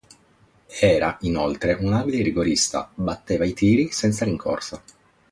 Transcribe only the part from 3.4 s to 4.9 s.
i tiri senza rincorsa.